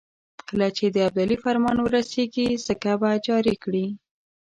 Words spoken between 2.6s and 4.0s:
سکه به جاري کړي.